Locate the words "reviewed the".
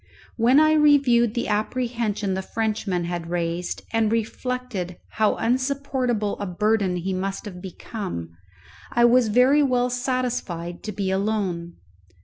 0.73-1.47